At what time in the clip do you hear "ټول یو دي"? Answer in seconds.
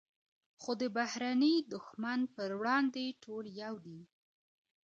3.23-4.01